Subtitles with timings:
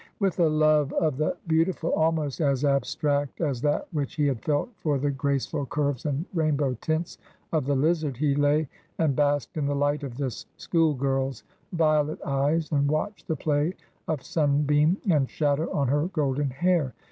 [0.19, 4.69] With a love of the beautiful almost as abstract as that which he had felt
[4.79, 7.19] for the graceful curves and rainbow tints
[7.51, 8.67] of the lizard, he lay
[8.97, 11.43] and basked in the light of this school girl's
[11.73, 13.75] violet eyes, and watched the play
[14.07, 16.95] of sunbeam and shadow on her golden hair.